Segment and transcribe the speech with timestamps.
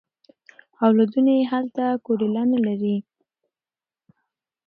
[0.85, 2.95] اولادونه یې هلته کوډله نه لري.